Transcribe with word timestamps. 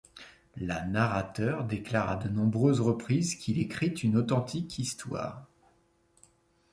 La 0.57 0.83
narrateur 0.83 1.63
déclare 1.63 2.09
à 2.09 2.15
de 2.15 2.27
nombreuses 2.27 2.81
reprises 2.81 3.35
qu’il 3.35 3.59
écrit 3.59 3.89
une 3.89 4.17
authentique 4.17 4.79
histoire. 4.79 5.45